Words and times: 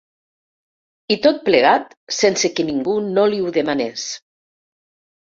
I 1.15 1.17
tot 1.25 1.41
plegat 1.49 1.93
sense 2.19 2.51
que 2.59 2.65
ningú 2.69 2.95
no 3.09 3.25
li 3.33 3.43
ho 3.43 3.51
demanés. 3.59 4.07